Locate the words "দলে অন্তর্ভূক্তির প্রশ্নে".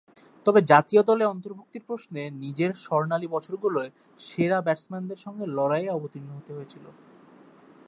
1.03-2.23